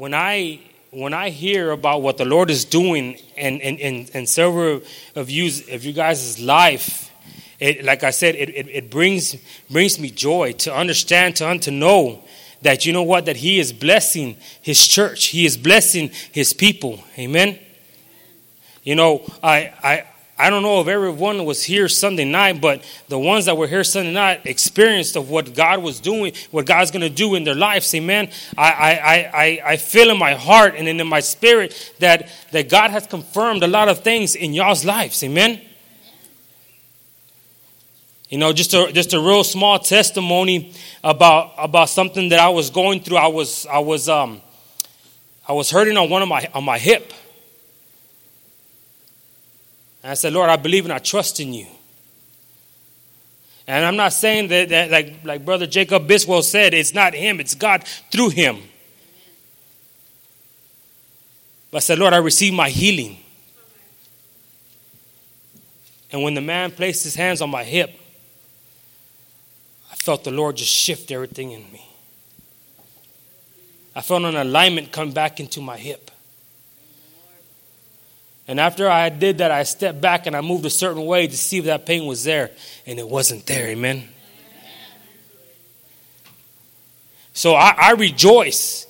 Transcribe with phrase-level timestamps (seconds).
[0.00, 0.60] when I
[0.92, 4.80] when I hear about what the Lord is doing and and and, and several
[5.14, 7.12] of you of you guys' life,
[7.58, 9.36] it, like I said, it, it, it brings
[9.68, 12.24] brings me joy to understand to to know
[12.62, 17.04] that you know what that He is blessing His church, He is blessing His people.
[17.18, 17.58] Amen.
[18.82, 20.06] You know, I I
[20.40, 23.84] I don't know if everyone was here Sunday night, but the ones that were here
[23.84, 27.54] Sunday night experienced of what God was doing, what God's going to do in their
[27.54, 27.94] lives.
[27.94, 28.30] Amen.
[28.56, 29.14] I, I,
[29.44, 33.62] I, I feel in my heart and in my spirit that, that God has confirmed
[33.62, 35.22] a lot of things in y'all's lives.
[35.22, 35.60] Amen.
[38.30, 40.72] You know, just a just a real small testimony
[41.02, 43.16] about about something that I was going through.
[43.16, 44.40] I was I was um
[45.48, 47.12] I was hurting on one of my on my hip.
[50.02, 51.66] And I said, Lord, I believe and I trust in you.
[53.66, 57.38] And I'm not saying that, that like, like Brother Jacob Biswell said, it's not him,
[57.38, 58.58] it's God through him.
[61.70, 63.18] But I said, Lord, I receive my healing.
[66.10, 67.92] And when the man placed his hands on my hip,
[69.92, 71.86] I felt the Lord just shift everything in me.
[73.94, 76.10] I felt an alignment come back into my hip.
[78.50, 81.36] And after I did that, I stepped back and I moved a certain way to
[81.36, 82.50] see if that pain was there,
[82.84, 83.68] and it wasn't there.
[83.68, 84.08] Amen.
[87.32, 88.88] So I, I rejoice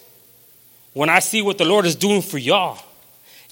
[0.94, 2.82] when I see what the Lord is doing for y'all.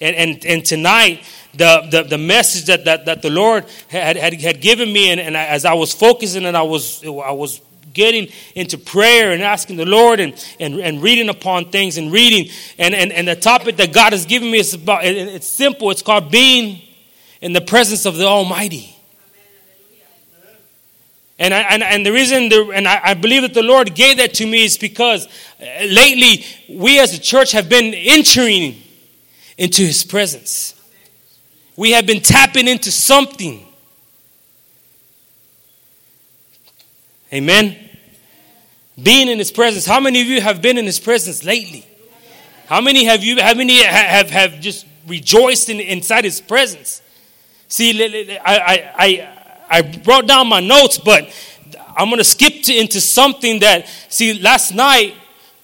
[0.00, 4.32] And, and, and tonight, the, the, the message that, that, that the Lord had, had,
[4.40, 7.60] had given me, and, and as I was focusing and I was, I was
[7.92, 12.52] getting into prayer and asking the Lord and, and, and reading upon things and reading.
[12.78, 15.90] And, and, and the topic that God has given me is about, it's simple.
[15.90, 16.82] It's called being
[17.40, 18.94] in the presence of the Almighty.
[21.38, 24.16] And, I, and, and the reason, the, and I, I believe that the Lord gave
[24.16, 28.82] that to me is because uh, lately we as a church have been entering
[29.56, 30.74] into His presence.
[31.76, 33.67] We have been tapping into something.
[37.32, 37.76] Amen.
[39.00, 39.86] Being in his presence.
[39.86, 41.86] How many of you have been in his presence lately?
[42.66, 47.02] How many have you how many have, have just rejoiced in, inside his presence?
[47.68, 49.28] See, I, I,
[49.68, 51.30] I brought down my notes, but
[51.96, 55.14] I'm to skip to, into something that, see, last night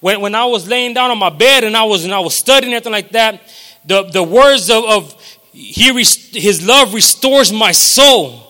[0.01, 2.35] when, when I was laying down on my bed and I was, and I was
[2.35, 3.41] studying everything like that,
[3.87, 8.44] the, the words of, of he, his love restores my soul.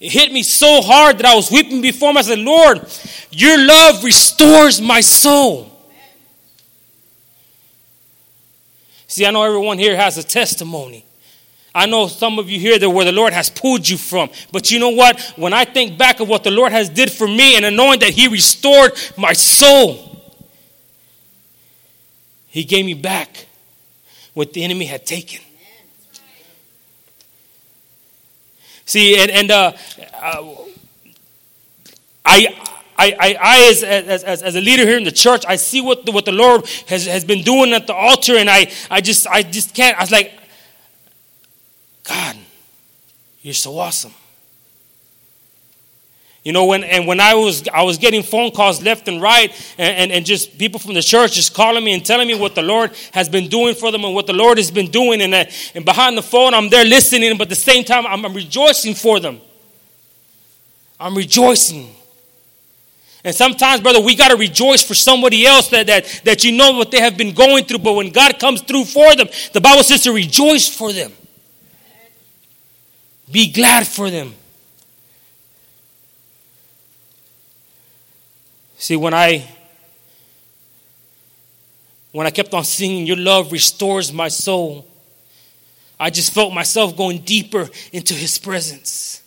[0.00, 2.16] It hit me so hard that I was weeping before him.
[2.16, 2.90] I said, Lord,
[3.30, 5.70] your love restores my soul.
[9.06, 11.04] See, I know everyone here has a testimony.
[11.74, 14.30] I know some of you here that where the Lord has pulled you from.
[14.50, 15.20] But you know what?
[15.36, 18.10] When I think back of what the Lord has did for me and knowing that
[18.10, 20.34] He restored my soul,
[22.46, 23.46] He gave me back
[24.32, 25.40] what the enemy had taken.
[28.90, 29.72] See, and, and uh,
[30.20, 30.54] uh,
[32.24, 32.60] I,
[32.98, 36.04] I, I, I as, as, as, a leader here in the church, I see what
[36.04, 39.28] the, what the Lord has, has been doing at the altar, and I, I, just,
[39.28, 39.96] I just can't.
[39.96, 40.32] I was like,
[42.02, 42.36] God,
[43.42, 44.12] you're so awesome.
[46.42, 49.50] You know, when and when I was I was getting phone calls left and right,
[49.76, 52.54] and, and, and, just people from the church just calling me and telling me what
[52.54, 55.34] the Lord has been doing for them and what the Lord has been doing, and,
[55.34, 58.32] uh, and behind the phone I'm there listening, but at the same time I'm, I'm
[58.32, 59.38] rejoicing for them.
[60.98, 61.94] I'm rejoicing.
[63.22, 66.72] And sometimes, brother, we got to rejoice for somebody else that, that, that you know
[66.72, 67.80] what they have been going through.
[67.80, 71.12] But when God comes through for them, the Bible says to rejoice for them.
[73.30, 74.34] Be glad for them.
[78.80, 79.46] See, when I
[82.12, 84.86] when I kept on singing, Your love restores my soul,
[85.98, 89.22] I just felt myself going deeper into His presence.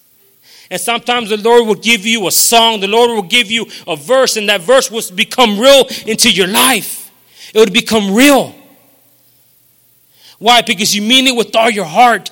[0.72, 3.96] And sometimes the Lord will give you a song, the Lord will give you a
[3.96, 7.12] verse, and that verse will become real into your life.
[7.54, 8.56] It would become real.
[10.40, 10.64] Why?
[10.64, 12.32] Because you mean it with all your heart.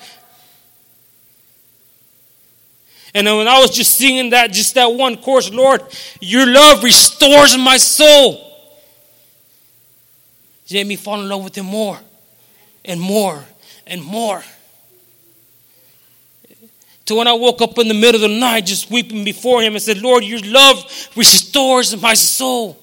[3.13, 5.81] And when I was just singing that, just that one chorus, Lord,
[6.22, 8.48] your love restores my soul.
[10.68, 12.00] It made me fall in love with him more
[12.86, 13.44] and more
[13.86, 14.42] and more.
[17.06, 19.74] To when I woke up in the middle of the night just weeping before him
[19.74, 22.81] and said, Lord, your love restores my soul.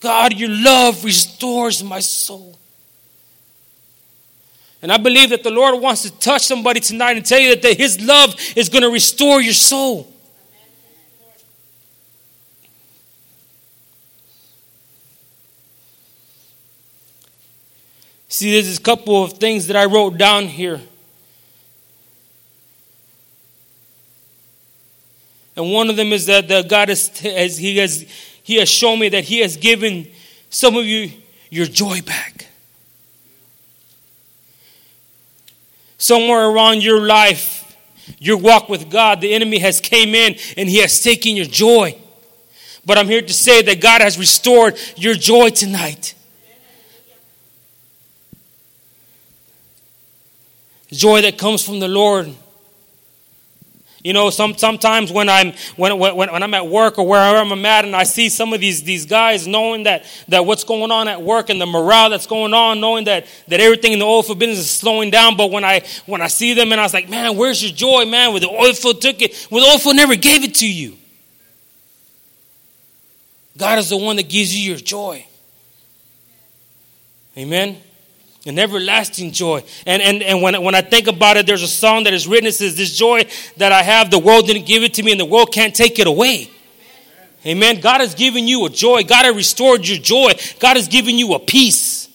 [0.00, 2.58] God, your love restores my soul.
[4.82, 7.76] And I believe that the Lord wants to touch somebody tonight and tell you that,
[7.76, 10.10] His love is going to restore your soul.
[18.28, 20.80] See, there's a couple of things that I wrote down here.
[25.56, 28.06] And one of them is that, God has, has, he has,
[28.42, 30.08] he has shown me that He has given
[30.48, 31.12] some of you
[31.50, 32.46] your joy back.
[36.00, 37.76] Somewhere around your life,
[38.18, 41.94] your walk with God, the enemy has came in and he has taken your joy.
[42.86, 46.14] But I'm here to say that God has restored your joy tonight.
[50.90, 52.34] Joy that comes from the Lord.
[54.02, 57.66] You know, some, sometimes when I'm when, when, when I'm at work or wherever I'm
[57.66, 61.06] at, and I see some of these these guys knowing that that what's going on
[61.06, 64.22] at work and the morale that's going on, knowing that that everything in the oil
[64.22, 65.36] field business is slowing down.
[65.36, 68.06] But when I when I see them and I was like, man, where's your joy,
[68.06, 68.32] man?
[68.32, 70.96] With the oil field took it, well, the oil field never gave it to you.
[73.58, 75.26] God is the one that gives you your joy.
[77.36, 77.76] Amen
[78.46, 79.62] an everlasting joy.
[79.86, 82.50] And, and, and when, when I think about it, there's a song that is written
[82.50, 83.24] says, This joy
[83.58, 85.98] that I have, the world didn't give it to me, and the world can't take
[85.98, 86.50] it away.
[87.44, 87.72] Amen.
[87.74, 87.80] Amen.
[87.80, 89.04] God has given you a joy.
[89.04, 90.32] God has restored your joy.
[90.58, 92.08] God has given you a peace.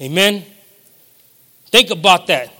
[0.00, 0.44] Amen.
[1.66, 2.52] Think about that.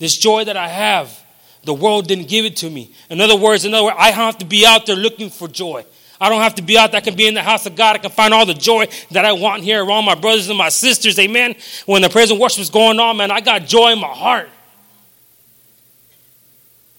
[0.00, 1.16] This joy that I have,
[1.62, 2.92] the world didn't give it to me.
[3.10, 5.84] In other words, in other words, I have to be out there looking for joy.
[6.20, 6.94] I don't have to be out.
[6.94, 7.96] I can be in the house of God.
[7.96, 10.68] I can find all the joy that I want here around my brothers and my
[10.68, 11.18] sisters.
[11.18, 11.54] Amen.
[11.86, 14.50] When the praise and worship is going on, man, I got joy in my heart.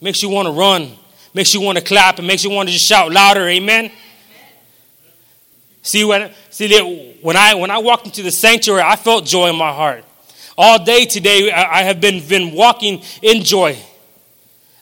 [0.02, 0.94] Makes you want to run.
[1.36, 2.18] Makes you want to clap.
[2.18, 3.48] It makes you want to just shout louder.
[3.48, 3.92] Amen.
[5.84, 9.56] See when see when I when I walked into the sanctuary, I felt joy in
[9.56, 10.04] my heart.
[10.58, 13.78] All day today, I have been been walking in joy.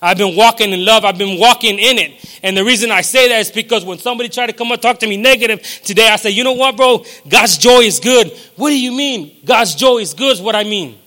[0.01, 1.03] I've been walking in love.
[1.03, 2.39] I've been walking in it.
[2.41, 4.81] And the reason I say that is because when somebody tried to come up and
[4.81, 7.03] talk to me negative today, I say, you know what, bro?
[7.27, 8.31] God's joy is good.
[8.55, 9.35] What do you mean?
[9.43, 10.97] God's joy is good is what I mean.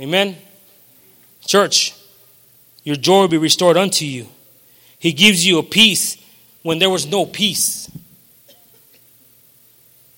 [0.00, 0.36] Amen.
[1.44, 1.94] Church,
[2.84, 4.28] your joy will be restored unto you.
[4.98, 6.16] He gives you a peace
[6.62, 7.90] when there was no peace.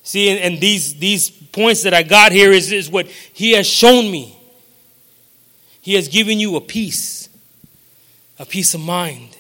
[0.03, 3.67] See, and, and these, these points that I got here is, is what He has
[3.67, 4.40] shown me.
[5.81, 7.29] He has given you a peace,
[8.39, 9.37] a peace of mind.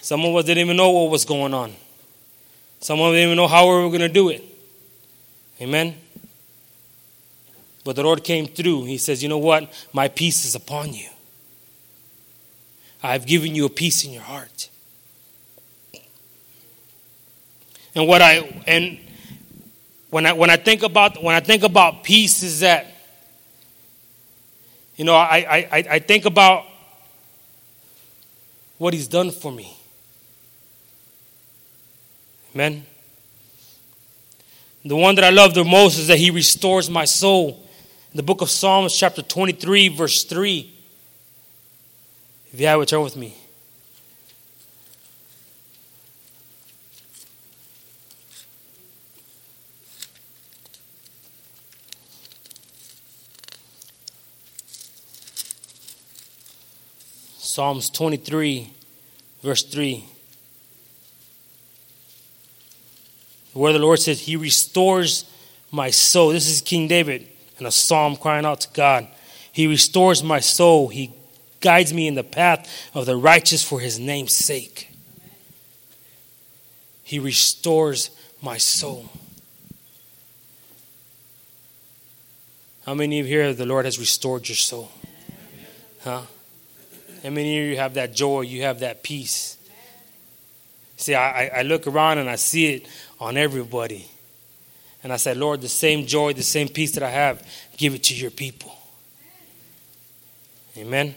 [0.00, 1.72] Some of us didn't even know what was going on.
[2.80, 4.44] Some of us didn't even know how we were going to do it.
[5.60, 5.94] Amen.
[7.84, 8.84] But the Lord came through.
[8.84, 9.72] He says, You know what?
[9.92, 11.08] My peace is upon you.
[13.02, 14.70] I've given you a peace in your heart.
[17.94, 18.98] And what I and
[20.10, 22.93] when I when I think about when I think about peace is that
[24.96, 26.64] you know, I, I, I think about
[28.78, 29.76] what he's done for me.
[32.54, 32.86] Amen.
[34.84, 37.60] The one that I love the most is that he restores my soul.
[38.12, 40.72] In the book of Psalms, chapter 23, verse 3.
[42.52, 43.36] If you have it, turn with me.
[57.54, 58.68] Psalms 23,
[59.40, 60.04] verse 3.
[63.52, 65.24] Where the Lord says, He restores
[65.70, 66.30] my soul.
[66.30, 67.28] This is King David
[67.60, 69.06] in a psalm crying out to God.
[69.52, 70.88] He restores my soul.
[70.88, 71.14] He
[71.60, 74.90] guides me in the path of the righteous for His name's sake.
[77.04, 78.10] He restores
[78.42, 79.10] my soul.
[82.84, 84.90] How many of you here the Lord has restored your soul?
[86.02, 86.22] Huh?
[87.24, 88.42] How many of you have that joy?
[88.42, 89.56] You have that peace.
[90.98, 92.86] See, I, I look around and I see it
[93.18, 94.06] on everybody.
[95.02, 97.42] And I said, Lord, the same joy, the same peace that I have,
[97.78, 98.76] give it to your people.
[100.76, 101.14] Amen.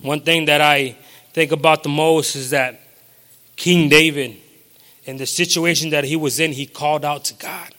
[0.00, 0.96] One thing that I
[1.34, 2.80] think about the most is that
[3.56, 4.36] King David,
[5.04, 7.74] in the situation that he was in, he called out to God.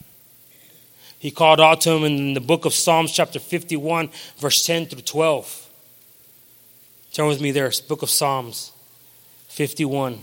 [1.20, 5.02] He called out to him in the book of Psalms, chapter 51, verse 10 through
[5.02, 5.70] 12.
[7.14, 8.74] Turn with me there, book of Psalms
[9.48, 10.22] 51.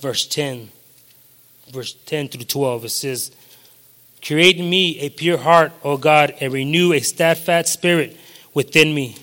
[0.00, 0.68] Verse 10,
[1.70, 3.30] verse 10 through 12, it says,
[4.24, 8.16] Create in me a pure heart, O God, and renew a steadfast spirit
[8.54, 9.16] within me.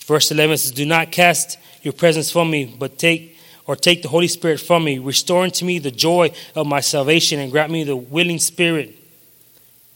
[0.00, 4.08] Verse 11 says, Do not cast your presence from me, but take or take the
[4.08, 4.98] Holy Spirit from me.
[4.98, 8.96] Restore unto me the joy of my salvation and grant me the willing spirit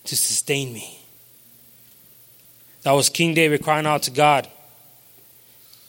[0.05, 1.01] to sustain me.
[2.83, 4.49] That was King David crying out to God.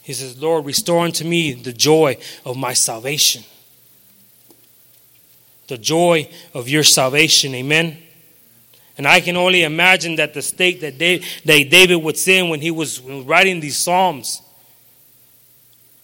[0.02, 3.44] He says, Lord, restore unto me the joy of my salvation.
[5.68, 7.54] The joy of your salvation.
[7.54, 7.98] Amen.
[8.98, 13.00] And I can only imagine that the state that David was in when he was
[13.00, 14.40] writing these Psalms.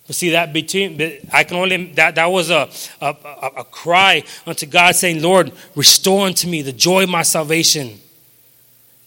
[0.06, 1.00] But see that between
[1.32, 2.68] I can only that that was a,
[3.00, 3.16] a,
[3.58, 8.00] a cry unto God saying, Lord, restore unto me the joy of my salvation.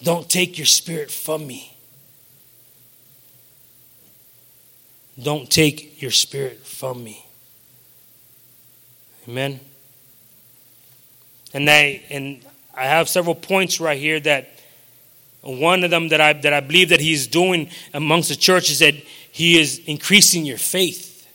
[0.02, 1.76] Don't take your spirit from me.
[5.22, 7.26] Don't take your spirit from me.
[9.28, 9.60] Amen.
[11.54, 12.45] And they and
[12.76, 14.50] I have several points right here that
[15.42, 18.80] one of them that I that I believe that he's doing amongst the church is
[18.80, 21.28] that he is increasing your faith.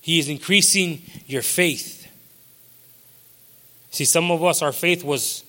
[0.00, 2.06] He is increasing your faith.
[3.90, 5.42] See, some of us our faith was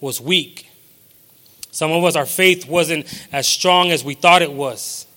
[0.00, 0.70] was weak.
[1.72, 5.07] Some of us our faith wasn't as strong as we thought it was.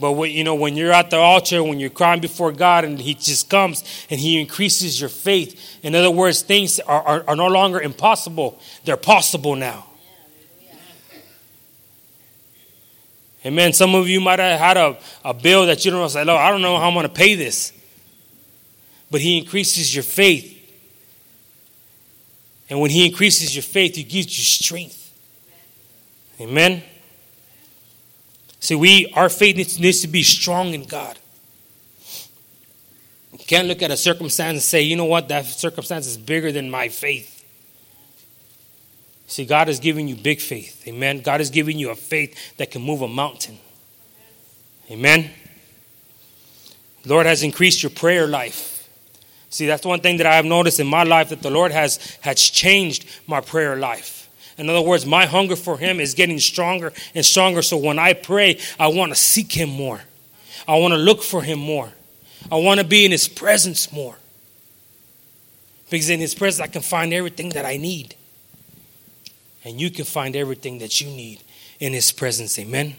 [0.00, 2.98] But when, you know, when you're at the altar, when you're crying before God, and
[2.98, 5.78] He just comes and He increases your faith.
[5.82, 9.86] In other words, things are, are, are no longer impossible; they're possible now.
[13.46, 13.72] Amen.
[13.74, 16.08] Some of you might have had a, a bill that you don't know.
[16.08, 17.72] Say, "Look, I don't know how I'm going to pay this,"
[19.12, 20.50] but He increases your faith,
[22.68, 25.12] and when He increases your faith, He gives you strength.
[26.40, 26.82] Amen.
[28.64, 31.18] See, we our faith needs, needs to be strong in God.
[33.30, 36.50] You can't look at a circumstance and say, you know what, that circumstance is bigger
[36.50, 37.44] than my faith.
[39.26, 40.82] See, God is giving you big faith.
[40.88, 41.20] Amen.
[41.20, 43.58] God is giving you a faith that can move a mountain.
[44.90, 45.30] Amen.
[47.04, 48.88] Lord has increased your prayer life.
[49.50, 51.98] See, that's one thing that I have noticed in my life that the Lord has
[52.22, 54.23] has changed my prayer life.
[54.56, 57.62] In other words, my hunger for Him is getting stronger and stronger.
[57.62, 60.00] So when I pray, I want to seek Him more.
[60.66, 61.92] I want to look for Him more.
[62.50, 64.16] I want to be in His presence more.
[65.90, 68.14] Because in His presence, I can find everything that I need.
[69.64, 71.40] And you can find everything that you need
[71.80, 72.58] in His presence.
[72.58, 72.96] Amen.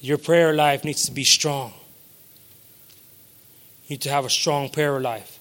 [0.00, 1.74] Your prayer life needs to be strong.
[3.86, 5.39] You need to have a strong prayer life.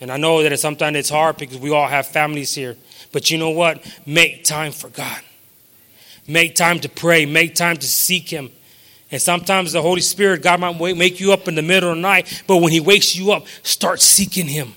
[0.00, 2.76] And I know that sometimes it's hard because we all have families here.
[3.12, 3.84] But you know what?
[4.06, 5.20] Make time for God.
[6.26, 7.26] Make time to pray.
[7.26, 8.50] Make time to seek Him.
[9.10, 12.02] And sometimes the Holy Spirit, God might wake you up in the middle of the
[12.02, 14.74] night, but when He wakes you up, start seeking Him.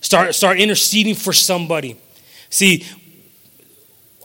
[0.00, 2.00] Start, start interceding for somebody.
[2.48, 2.86] See,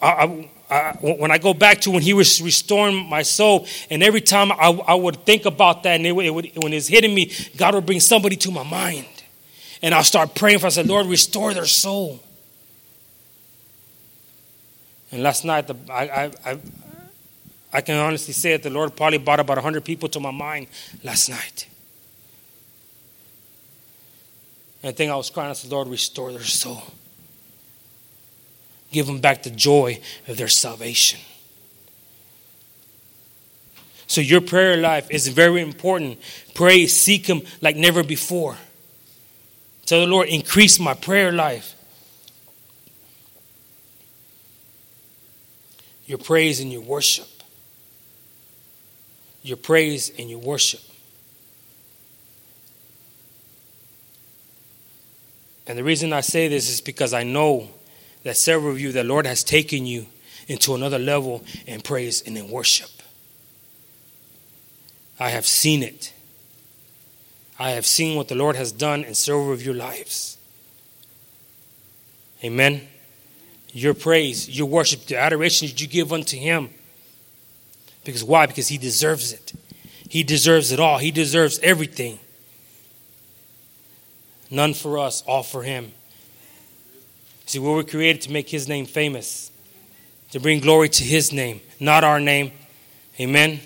[0.01, 4.22] I, I, when I go back to when He was restoring my soul, and every
[4.22, 7.34] time I, I would think about that, and it, it would, when it's hitting me,
[7.58, 9.05] God would bring somebody to my mind.
[9.86, 12.20] And I'll start praying for, I said, Lord, restore their soul.
[15.12, 16.60] And last night, the, I, I, I,
[17.72, 20.70] I can honestly say that the Lord probably brought about 100 people to my mind
[21.04, 21.68] last night.
[24.82, 26.82] And I think I was crying, I said, Lord, restore their soul.
[28.92, 31.20] Give them back the joy of their salvation.
[34.08, 36.20] So your prayer life is very important.
[36.56, 38.58] Pray, seek Him like never before.
[39.86, 41.75] Tell the Lord, increase my prayer life.
[46.06, 47.27] Your praise and your worship.
[49.44, 50.82] Your praise and your worship.
[55.68, 57.70] And the reason I say this is because I know
[58.24, 60.08] that several of you, the Lord has taken you
[60.48, 62.89] into another level in praise and in worship.
[65.20, 66.13] I have seen it.
[67.57, 70.38] I have seen what the Lord has done in several of your lives.
[72.43, 72.81] Amen.
[73.71, 76.69] Your praise, your worship, the adoration that you give unto Him.
[78.03, 78.45] Because why?
[78.45, 79.53] Because He deserves it.
[80.07, 80.97] He deserves it all.
[80.97, 82.19] He deserves everything.
[84.50, 85.91] None for us, all for Him.
[87.45, 89.51] See, we were created to make His name famous,
[90.31, 92.51] to bring glory to His name, not our name.
[93.19, 93.59] Amen.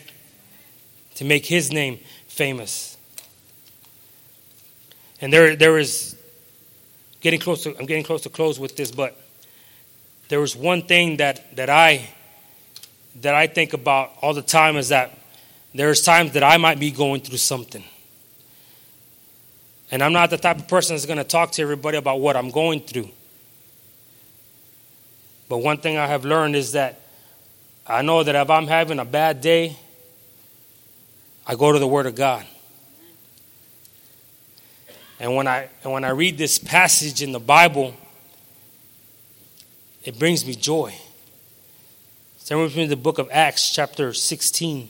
[1.16, 2.98] To make His name famous.
[5.22, 6.16] And there, there is
[7.22, 9.20] getting close to, I'm getting close to close with this, but
[10.30, 12.10] there was one thing that, that I
[13.22, 15.18] that I think about all the time is that
[15.74, 17.84] there's times that I might be going through something.
[19.92, 22.36] And I'm not the type of person that's going to talk to everybody about what
[22.36, 23.10] I'm going through.
[25.48, 27.02] But one thing I have learned is that
[27.88, 29.76] I know that if I'm having a bad day,
[31.48, 32.46] I go to the Word of God.
[35.20, 37.94] And when I and when I read this passage in the Bible,
[40.04, 40.94] it brings me joy.
[42.46, 44.90] Turn with me the book of Acts, chapter 16.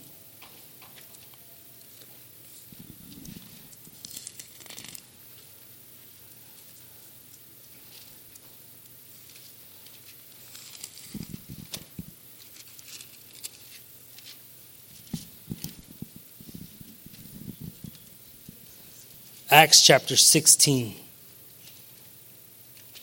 [19.51, 20.93] Acts chapter 16,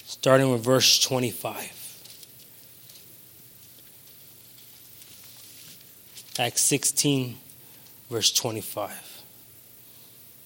[0.04, 1.72] starting with verse 25.
[6.38, 7.36] Acts 16,
[8.08, 9.22] verse 25.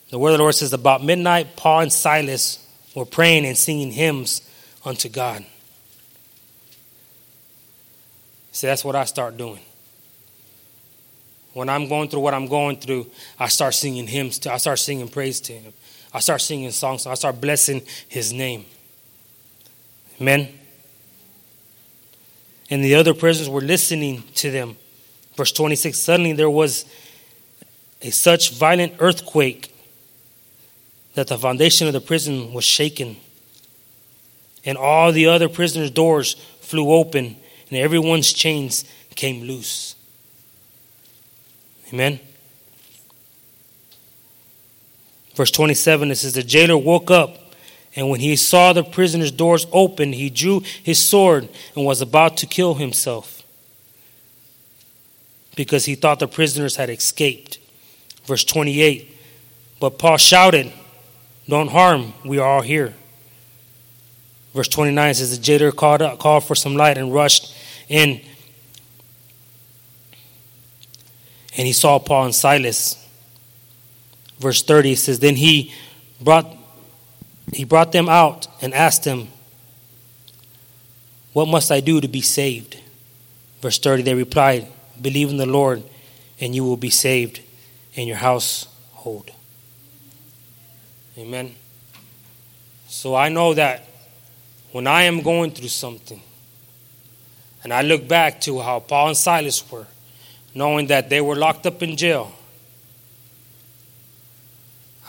[0.09, 3.93] The word of the Lord says, About midnight, Paul and Silas were praying and singing
[3.93, 4.41] hymns
[4.87, 5.45] unto God.
[8.53, 9.61] See, that's what I start doing.
[11.53, 14.39] When I'm going through what I'm going through, I start singing hymns.
[14.41, 15.73] To, I start singing praise to Him.
[16.13, 17.07] I start singing songs.
[17.07, 18.65] I start blessing His name.
[20.21, 20.49] Amen.
[22.69, 24.77] And the other prisoners were listening to them.
[25.37, 26.85] Verse 26 Suddenly there was
[28.03, 29.75] a such violent earthquake
[31.15, 33.17] that the foundation of the prison was shaken,
[34.65, 37.37] and all the other prisoners' doors flew open,
[37.69, 38.85] and everyone's chains
[39.17, 39.97] came loose.
[41.93, 42.21] Amen.
[45.35, 47.37] Verse 27 it says, The jailer woke up,
[47.97, 52.37] and when he saw the prisoner's doors open, he drew his sword and was about
[52.39, 53.43] to kill himself
[55.57, 57.59] because he thought the prisoners had escaped.
[58.25, 59.17] Verse 28
[59.81, 60.73] But Paul shouted,
[61.49, 62.95] Don't harm, we are all here.
[64.55, 67.55] Verse 29 says, The jailer called, up, called for some light and rushed
[67.89, 68.21] in
[71.57, 73.00] and he saw Paul and Silas.
[74.41, 75.73] Verse 30 says, Then he
[76.21, 76.57] brought
[77.53, 79.29] he brought them out and asked them,
[81.33, 82.79] What must I do to be saved?
[83.61, 84.67] Verse 30, they replied,
[85.01, 85.83] Believe in the Lord,
[86.41, 87.41] and you will be saved
[87.95, 89.31] in your household.
[91.19, 91.55] Amen.
[92.89, 93.87] So I know that
[94.73, 96.23] when I am going through something,
[97.63, 99.87] and I look back to how Paul and Silas were,
[100.55, 102.33] knowing that they were locked up in jail.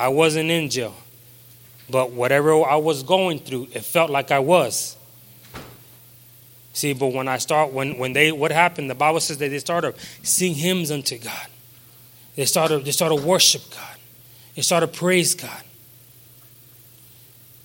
[0.02, 0.96] I wasn't in jail.
[1.88, 4.98] But whatever I was going through, it felt like I was.
[6.74, 9.60] See, but when I start, when, when they, what happened, the Bible says that they
[9.60, 11.48] started sing hymns unto God.
[12.36, 13.98] They started, they started worship God.
[14.56, 15.64] They started praise God.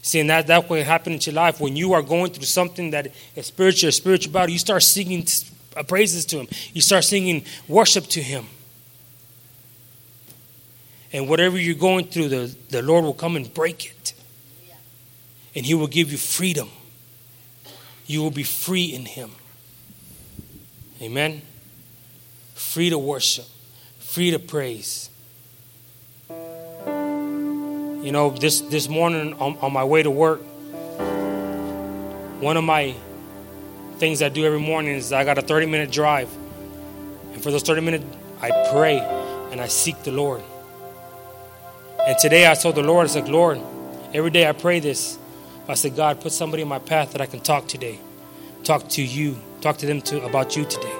[0.02, 1.58] See, and that, that what happened in your life.
[1.58, 5.26] When you are going through something that is spiritual, spiritual battle, you start singing
[5.88, 6.48] praises to Him.
[6.74, 8.46] You start singing worship to Him.
[11.16, 14.12] And whatever you're going through, the, the Lord will come and break it.
[15.54, 16.68] And He will give you freedom.
[18.06, 19.30] You will be free in Him.
[21.00, 21.40] Amen.
[22.54, 23.46] Free to worship,
[23.98, 25.08] free to praise.
[26.28, 30.42] You know, this, this morning on, on my way to work,
[32.42, 32.94] one of my
[33.96, 36.28] things I do every morning is I got a 30 minute drive.
[37.32, 38.04] And for those 30 minutes,
[38.42, 38.98] I pray
[39.50, 40.42] and I seek the Lord.
[42.06, 43.60] And today I told the Lord, I said, Lord,
[44.14, 45.18] every day I pray this.
[45.66, 47.98] I said, God, put somebody in my path that I can talk today.
[48.62, 49.36] Talk to you.
[49.60, 50.92] Talk to them to, about you today.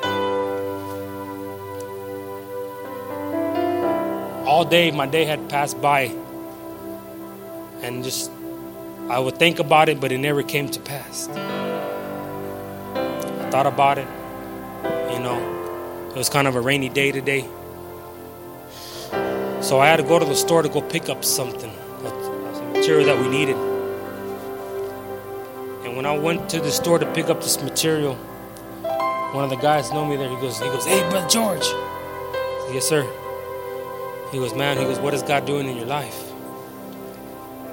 [4.46, 6.12] All day, my day had passed by.
[7.82, 8.32] And just,
[9.08, 11.28] I would think about it, but it never came to pass
[13.38, 14.08] I thought about it.
[15.12, 17.46] You know, it was kind of a rainy day today.
[19.66, 21.72] So I had to go to the store to go pick up something,
[22.04, 23.56] some material that we needed.
[25.84, 28.14] And when I went to the store to pick up this material,
[29.34, 30.28] one of the guys know me there.
[30.30, 31.64] He goes, he goes, hey, brother George.
[31.64, 33.02] Said, yes, sir.
[34.30, 34.78] He goes, man.
[34.78, 36.30] He goes, what is God doing in your life?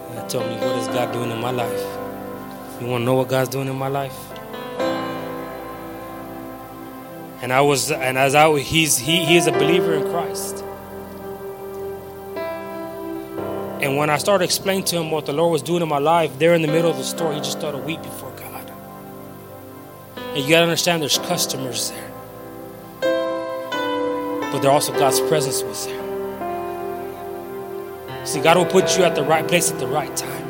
[0.09, 1.85] And I told me, what is God doing in my life?
[2.81, 4.17] You want to know what God's doing in my life?
[7.43, 10.62] And I was, and as I, was, he's, he, he is a believer in Christ.
[13.81, 16.37] And when I started explaining to him what the Lord was doing in my life,
[16.39, 18.71] there in the middle of the store, he just started weep before God.
[20.15, 22.11] And you gotta understand there's customers there.
[24.51, 26.03] But there also God's presence was there.
[28.25, 30.42] See, God will put you at the right place at the right time.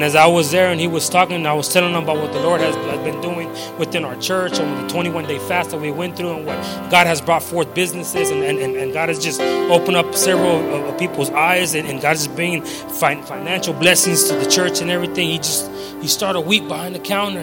[0.00, 2.32] And as I was there and he was talking, I was telling him about what
[2.32, 5.90] the Lord has, been doing within our church and the 21 day fast that we
[5.90, 6.56] went through and what
[6.90, 11.28] God has brought forth businesses and, and, and God has just opened up several people's
[11.28, 15.28] eyes and, and God is bringing financial blessings to the church and everything.
[15.28, 17.40] He just, he started weep behind the counter.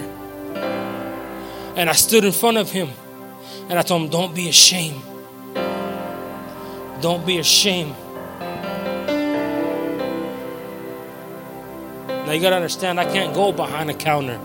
[1.76, 2.90] And I stood in front of him
[3.70, 5.04] and I told him, don't be ashamed.
[7.02, 7.96] Don't be ashamed.
[12.28, 14.38] Now you got to understand, I can't go behind a counter.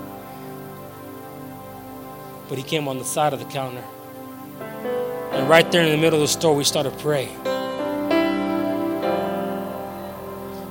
[2.48, 3.82] But he came on the side of the counter.
[5.32, 7.36] And right there in the middle of the store, we started praying.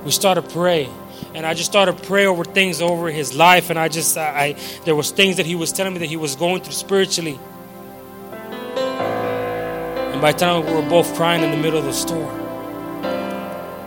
[0.06, 0.94] We started praying.
[1.34, 3.70] And I just started pray over things over his life.
[3.70, 6.16] And I just, I, I there was things that he was telling me that he
[6.16, 7.38] was going through spiritually.
[10.14, 12.32] And by the time we were both crying in the middle of the store,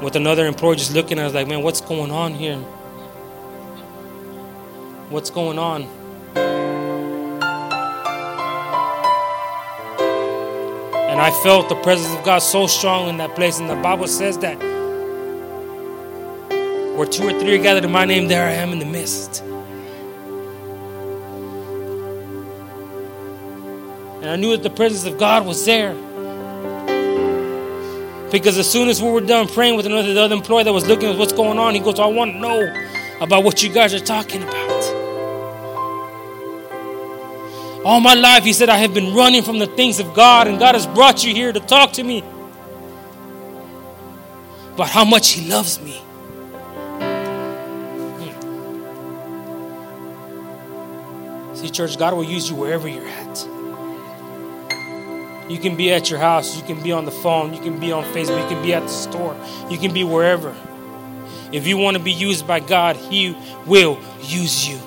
[0.02, 2.62] with another employee just looking at us like, man, what's going on here?
[5.14, 5.84] What's going on.
[11.08, 13.60] And I felt the presence of God so strong in that place.
[13.60, 14.56] And the Bible says that
[16.96, 19.40] where two or three are gathered in my name, there I am in the midst.
[24.20, 25.94] And I knew that the presence of God was there.
[28.32, 30.88] Because as soon as we were done praying with another the other employee that was
[30.88, 32.84] looking at what's going on, he goes, I want to know
[33.20, 34.63] about what you guys are talking about.
[37.84, 40.58] All my life, he said, I have been running from the things of God, and
[40.58, 42.24] God has brought you here to talk to me
[44.72, 46.00] about how much He loves me.
[48.22, 48.34] Hmm.
[51.54, 53.46] See, church, God will use you wherever you're at.
[55.50, 57.92] You can be at your house, you can be on the phone, you can be
[57.92, 59.36] on Facebook, you can be at the store,
[59.68, 60.56] you can be wherever.
[61.52, 64.80] If you want to be used by God, He will use you.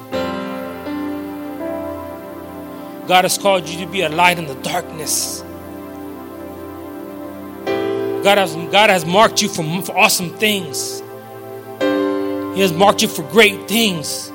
[3.08, 5.42] God has called you to be a light in the darkness.
[8.24, 11.00] God has, God has marked you for, for awesome things.
[11.80, 14.28] He has marked you for great things.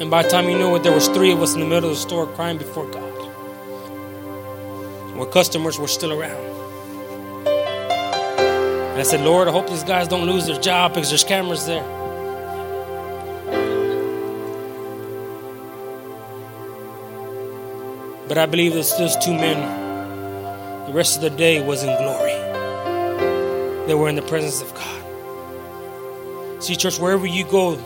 [0.00, 1.90] And by the time you knew it, there was three of us in the middle
[1.90, 3.02] of the store crying before God.
[5.14, 6.57] Where customers were still around.
[8.98, 11.66] And I said, Lord, I hope these guys don't lose their job because there's cameras
[11.66, 11.84] there.
[18.26, 22.34] But I believe those, those two men, the rest of the day was in glory.
[23.86, 26.60] They were in the presence of God.
[26.60, 27.76] See, church, wherever you go,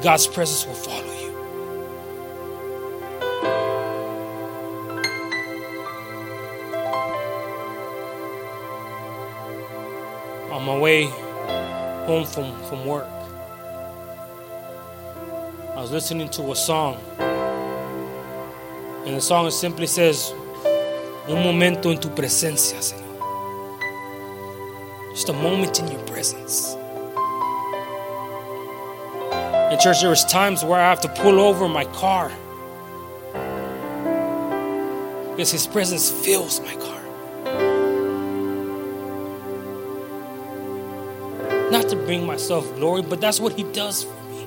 [0.00, 1.06] God's presence will follow.
[1.06, 1.15] my
[10.86, 11.06] way
[12.06, 13.10] home from, from work,
[15.74, 16.94] I was listening to a song.
[19.04, 20.32] And the song simply says,
[21.26, 23.16] Un momento en tu presencia, Señor.
[25.10, 26.76] Just a moment in your presence.
[29.72, 32.30] In church, there was times where I have to pull over my car
[35.30, 36.95] because His presence fills my car.
[41.86, 44.44] Not to bring myself glory, but that's what He does for me.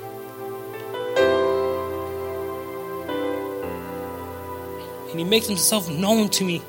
[5.10, 6.62] And He makes Himself known to me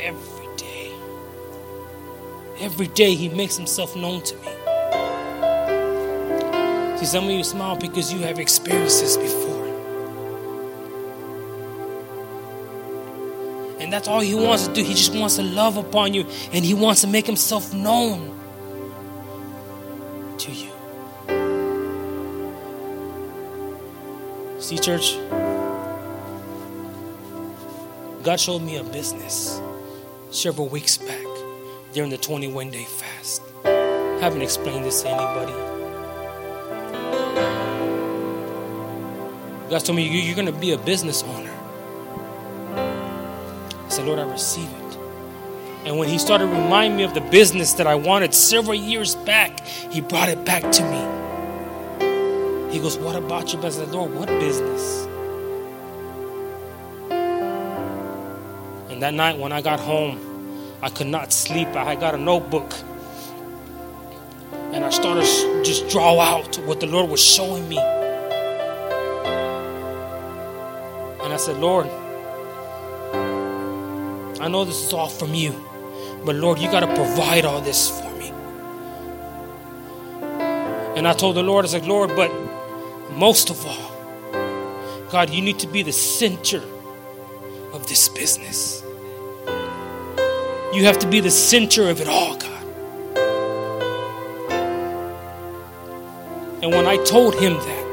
[0.00, 0.92] every day.
[2.58, 4.48] Every day He makes Himself known to me.
[6.96, 9.66] See, some of you smile because you have experienced this before.
[13.78, 14.82] And that's all He wants to do.
[14.82, 18.40] He just wants to love upon you and He wants to make Himself known.
[24.64, 25.18] See, church,
[28.22, 29.60] God showed me a business
[30.30, 31.26] several weeks back
[31.92, 33.42] during the 21 day fast.
[33.66, 35.52] I haven't explained this to anybody.
[39.68, 41.52] God told me, You're going to be a business owner.
[42.74, 44.96] I said, Lord, I receive it.
[45.84, 49.60] And when He started reminding me of the business that I wanted several years back,
[49.60, 51.23] He brought it back to me.
[52.74, 53.88] He goes, What about your business?
[53.90, 55.06] Lord, what business?
[58.90, 60.18] And that night when I got home,
[60.82, 61.68] I could not sleep.
[61.68, 62.74] I got a notebook.
[64.72, 65.22] And I started
[65.64, 67.78] just draw out what the Lord was showing me.
[67.78, 68.42] And
[71.32, 71.86] I said, Lord,
[74.40, 75.52] I know this is all from you,
[76.24, 78.32] But Lord, you got to provide all this for me.
[80.96, 82.32] And I told the Lord, I said, Lord, but
[83.16, 83.92] most of all,
[85.10, 86.62] God, you need to be the center
[87.72, 88.82] of this business.
[90.72, 92.50] You have to be the center of it all, God.
[96.62, 97.84] And when I told him that,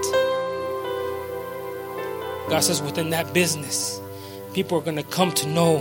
[2.49, 4.01] God says, within that business,
[4.53, 5.79] people are going to come to know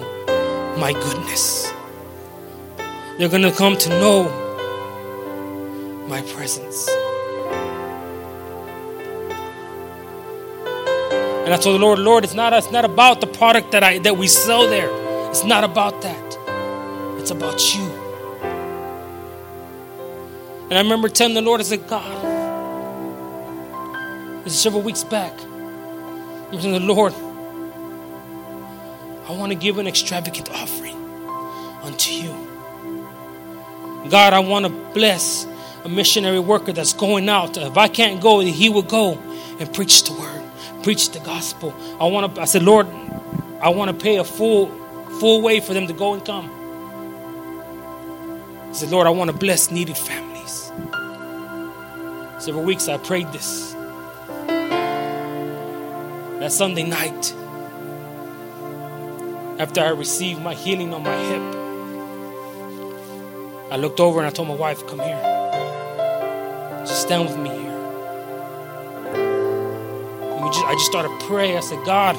[0.76, 1.72] my goodness.
[3.18, 4.28] They're going to come to know
[6.08, 6.88] my presence.
[11.50, 13.98] And I told the Lord, Lord, it's not, it's not about the product that, I,
[13.98, 14.88] that we sell there.
[15.30, 16.38] It's not about that.
[17.18, 17.82] It's about you.
[20.70, 22.24] And I remember telling the Lord, I said, God,
[24.44, 25.32] this is several weeks back.
[25.40, 27.12] I am saying, the Lord,
[29.28, 30.94] I want to give an extravagant offering
[31.82, 32.30] unto you.
[34.08, 35.48] God, I want to bless
[35.82, 37.56] a missionary worker that's going out.
[37.56, 39.18] If I can't go, he will go
[39.58, 40.39] and preach the word,
[40.82, 41.74] preach the gospel.
[42.00, 42.40] I want to.
[42.40, 42.86] I said, Lord,
[43.60, 44.68] I want to pay a full,
[45.20, 46.50] full way for them to go and come.
[48.68, 50.72] I said, Lord, I want to bless needed families.
[52.38, 53.72] Several weeks I prayed this.
[56.40, 57.34] That Sunday night,
[59.60, 61.42] after I received my healing on my hip,
[63.70, 65.20] I looked over and I told my wife, Come here.
[66.86, 67.59] Just stand with me.
[70.40, 71.58] And we just, I just started praying.
[71.58, 72.16] I said, God,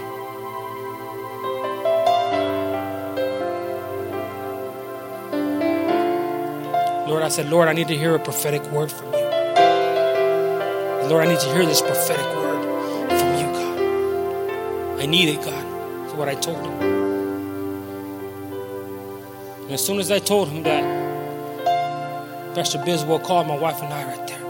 [7.10, 9.20] Lord, I said, Lord, I need to hear a prophetic word from you.
[11.10, 13.80] Lord, I need to hear this prophetic word from you, God.
[15.02, 15.66] I need it, God.
[16.04, 16.80] That's what I told him.
[19.64, 20.84] And as soon as I told him that,
[22.54, 24.40] Pastor Biswell called my wife and I right there.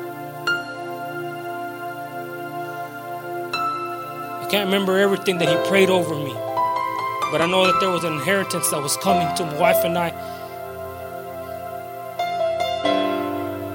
[4.51, 6.33] Can't remember everything that he prayed over me,
[7.31, 9.97] but I know that there was an inheritance that was coming to my wife and
[9.97, 10.09] I.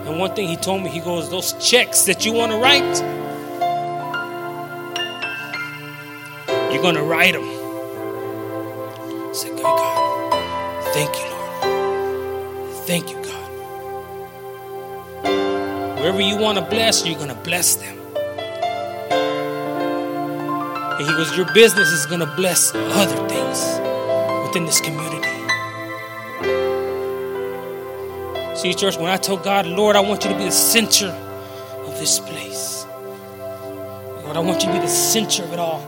[0.06, 2.82] And one thing he told me, he goes, Those checks that you want to write,
[6.70, 7.44] you're going to write them.
[7.44, 12.74] I said, Good God, thank you, Lord.
[12.86, 13.50] Thank you, God.
[16.00, 17.95] Wherever you want to bless, you're going to bless them.
[20.98, 23.78] And he goes, Your business is going to bless other things
[24.46, 25.28] within this community.
[28.56, 31.98] See, church, when I told God, Lord, I want you to be the center of
[31.98, 32.86] this place.
[34.24, 35.86] Lord, I want you to be the center of it all.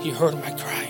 [0.00, 0.88] He heard my cry.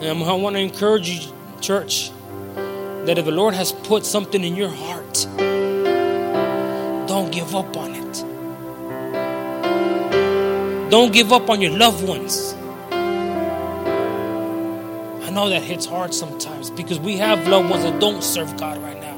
[0.00, 2.12] And I want to encourage you, church,
[2.54, 5.26] that if the Lord has put something in your heart,
[7.08, 8.31] don't give up on it.
[10.92, 12.54] Don't give up on your loved ones.
[15.26, 18.76] I know that hits hard sometimes because we have loved ones that don't serve God
[18.76, 19.16] right now.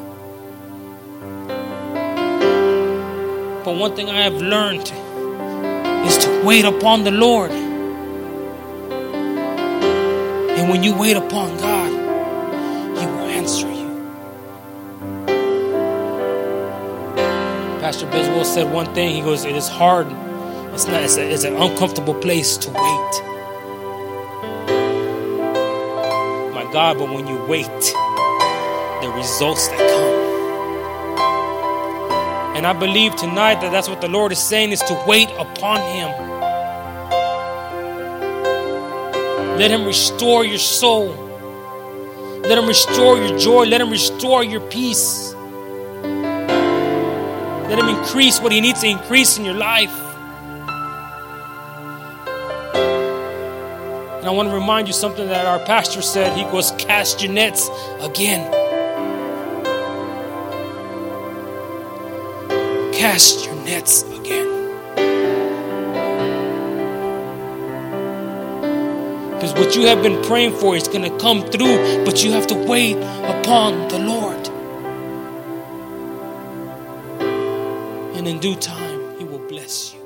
[3.64, 4.92] But one thing I have learned
[6.06, 7.50] is to wait upon the Lord.
[10.56, 11.90] And when you wait upon God,
[13.00, 13.90] He will answer you.
[17.80, 19.12] Pastor Biswell said one thing.
[19.16, 20.06] He goes, "It is hard.
[20.74, 21.02] It's not.
[21.04, 23.22] It's, a, it's an uncomfortable place to wait."
[26.52, 27.66] My God, but when you wait,
[29.02, 30.24] the results that come.
[32.56, 35.80] And I believe tonight that that's what the Lord is saying: is to wait upon
[35.80, 36.10] Him.
[39.58, 41.14] Let Him restore your soul.
[42.42, 43.64] Let Him restore your joy.
[43.66, 45.34] Let Him restore your peace.
[47.68, 50.03] Let Him increase what He needs to increase in your life.
[54.24, 56.34] And I want to remind you something that our pastor said.
[56.34, 57.68] He goes, Cast your nets
[58.00, 58.50] again.
[62.94, 64.48] Cast your nets again.
[69.34, 72.46] Because what you have been praying for is going to come through, but you have
[72.46, 74.48] to wait upon the Lord.
[78.16, 80.03] And in due time, He will bless you.